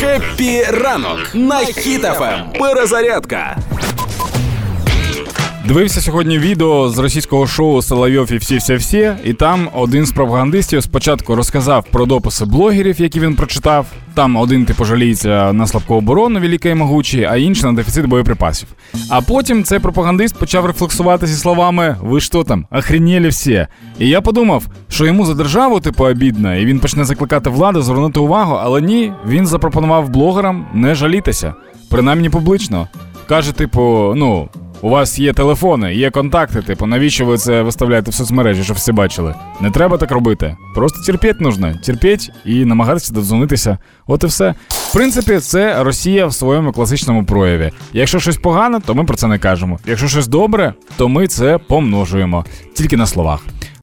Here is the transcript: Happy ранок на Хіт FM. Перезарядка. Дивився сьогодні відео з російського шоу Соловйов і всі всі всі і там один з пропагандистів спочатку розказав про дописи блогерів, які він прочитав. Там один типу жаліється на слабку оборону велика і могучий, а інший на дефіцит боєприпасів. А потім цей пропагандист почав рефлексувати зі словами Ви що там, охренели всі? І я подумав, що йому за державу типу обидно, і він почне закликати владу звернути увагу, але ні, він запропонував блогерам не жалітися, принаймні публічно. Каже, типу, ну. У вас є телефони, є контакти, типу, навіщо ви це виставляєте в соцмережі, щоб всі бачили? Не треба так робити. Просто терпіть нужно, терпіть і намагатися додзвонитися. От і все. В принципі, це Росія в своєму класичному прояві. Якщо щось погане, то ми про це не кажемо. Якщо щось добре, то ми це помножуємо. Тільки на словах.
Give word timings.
Happy 0.00 0.62
ранок 0.62 1.34
на 1.34 1.58
Хіт 1.58 2.07
FM. 2.07 2.44
Перезарядка. 2.58 3.56
Дивився 5.68 6.00
сьогодні 6.00 6.38
відео 6.38 6.88
з 6.88 6.98
російського 6.98 7.46
шоу 7.46 7.82
Соловйов 7.82 8.32
і 8.32 8.36
всі 8.36 8.56
всі 8.56 8.74
всі 8.74 9.12
і 9.24 9.32
там 9.32 9.68
один 9.74 10.06
з 10.06 10.12
пропагандистів 10.12 10.82
спочатку 10.82 11.34
розказав 11.34 11.84
про 11.90 12.06
дописи 12.06 12.44
блогерів, 12.44 13.00
які 13.00 13.20
він 13.20 13.36
прочитав. 13.36 13.86
Там 14.14 14.36
один 14.36 14.64
типу 14.64 14.84
жаліється 14.84 15.52
на 15.52 15.66
слабку 15.66 15.94
оборону 15.94 16.40
велика 16.40 16.68
і 16.68 16.74
могучий, 16.74 17.24
а 17.24 17.36
інший 17.36 17.64
на 17.64 17.72
дефіцит 17.72 18.06
боєприпасів. 18.06 18.68
А 19.10 19.20
потім 19.20 19.64
цей 19.64 19.78
пропагандист 19.78 20.38
почав 20.38 20.66
рефлексувати 20.66 21.26
зі 21.26 21.34
словами 21.34 21.96
Ви 22.02 22.20
що 22.20 22.44
там, 22.44 22.66
охренели 22.70 23.28
всі? 23.28 23.66
І 23.98 24.08
я 24.08 24.20
подумав, 24.20 24.66
що 24.88 25.06
йому 25.06 25.26
за 25.26 25.34
державу 25.34 25.80
типу 25.80 26.04
обидно, 26.04 26.56
і 26.56 26.64
він 26.64 26.80
почне 26.80 27.04
закликати 27.04 27.50
владу 27.50 27.82
звернути 27.82 28.20
увагу, 28.20 28.58
але 28.62 28.80
ні, 28.80 29.12
він 29.26 29.46
запропонував 29.46 30.08
блогерам 30.08 30.66
не 30.74 30.94
жалітися, 30.94 31.54
принаймні 31.90 32.30
публічно. 32.30 32.88
Каже, 33.26 33.52
типу, 33.52 34.12
ну. 34.16 34.48
У 34.82 34.88
вас 34.88 35.18
є 35.18 35.32
телефони, 35.32 35.94
є 35.94 36.10
контакти, 36.10 36.62
типу, 36.62 36.86
навіщо 36.86 37.24
ви 37.24 37.38
це 37.38 37.62
виставляєте 37.62 38.10
в 38.10 38.14
соцмережі, 38.14 38.64
щоб 38.64 38.76
всі 38.76 38.92
бачили? 38.92 39.34
Не 39.60 39.70
треба 39.70 39.96
так 39.98 40.10
робити. 40.10 40.56
Просто 40.74 40.98
терпіть 41.06 41.40
нужно, 41.40 41.74
терпіть 41.84 42.30
і 42.44 42.64
намагатися 42.64 43.14
додзвонитися. 43.14 43.78
От 44.06 44.24
і 44.24 44.26
все. 44.26 44.54
В 44.68 44.92
принципі, 44.92 45.38
це 45.38 45.82
Росія 45.82 46.26
в 46.26 46.34
своєму 46.34 46.72
класичному 46.72 47.24
прояві. 47.24 47.70
Якщо 47.92 48.20
щось 48.20 48.36
погане, 48.36 48.80
то 48.80 48.94
ми 48.94 49.04
про 49.04 49.16
це 49.16 49.26
не 49.26 49.38
кажемо. 49.38 49.78
Якщо 49.86 50.08
щось 50.08 50.28
добре, 50.28 50.74
то 50.96 51.08
ми 51.08 51.26
це 51.26 51.58
помножуємо. 51.58 52.44
Тільки 52.74 52.96
на 52.96 53.06
словах. 53.06 53.40